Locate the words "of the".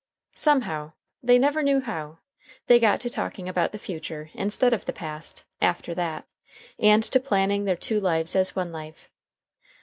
4.73-4.93